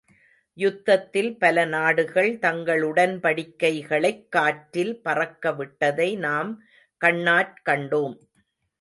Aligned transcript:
யுத்தத்தில் 0.53 1.37
பலநாடுகள் 1.39 2.31
தங்களுடன்படிக்கைகளைக் 2.39 4.27
காற்றில் 4.29 5.01
பறக்க 5.01 5.53
விட்டதை 5.53 6.15
நாம் 6.15 6.63
கண்ணாற் 7.05 7.53
கண்டோம். 7.69 8.17